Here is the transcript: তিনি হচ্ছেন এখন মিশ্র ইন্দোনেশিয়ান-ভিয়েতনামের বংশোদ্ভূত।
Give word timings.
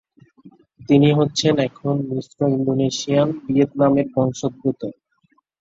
তিনি 0.79 1.09
হচ্ছেন 1.19 1.55
এখন 1.67 1.95
মিশ্র 2.09 2.39
ইন্দোনেশিয়ান-ভিয়েতনামের 2.55 4.07
বংশোদ্ভূত। 4.15 4.81